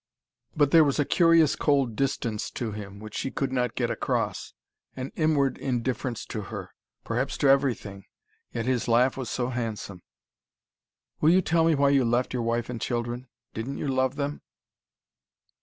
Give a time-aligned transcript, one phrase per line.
[0.57, 4.55] But there was a curious cold distance to him, which she could not get across.
[4.95, 6.71] An inward indifference to her
[7.03, 8.05] perhaps to everything.
[8.51, 10.01] Yet his laugh was so handsome.
[11.19, 13.27] "Will you tell me why you left your wife and children?
[13.53, 14.41] Didn't you love them?"